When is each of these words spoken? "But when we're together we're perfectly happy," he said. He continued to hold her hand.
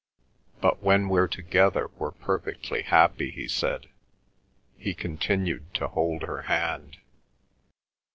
"But 0.61 0.81
when 0.81 1.09
we're 1.09 1.27
together 1.27 1.91
we're 1.99 2.09
perfectly 2.09 2.81
happy," 2.81 3.29
he 3.29 3.47
said. 3.47 3.85
He 4.75 4.95
continued 4.95 5.71
to 5.75 5.89
hold 5.89 6.23
her 6.23 6.41
hand. 6.41 6.97